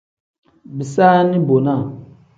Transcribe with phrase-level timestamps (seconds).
[0.77, 1.81] Bisaani bonaa.